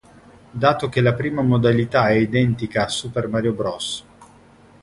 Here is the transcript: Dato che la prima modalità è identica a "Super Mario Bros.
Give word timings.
Dato 0.49 0.89
che 0.89 0.99
la 0.99 1.13
prima 1.13 1.43
modalità 1.43 2.09
è 2.09 2.13
identica 2.13 2.85
a 2.85 2.87
"Super 2.89 3.27
Mario 3.27 3.53
Bros. 3.53 4.03